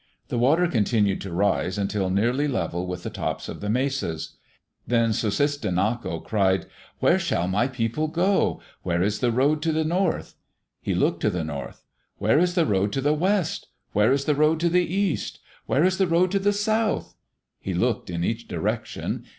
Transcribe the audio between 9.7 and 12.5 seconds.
the north?" He looked to the north. "Where